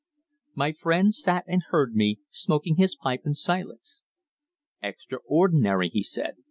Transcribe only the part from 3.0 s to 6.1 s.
in silence. "Extraordinary!" he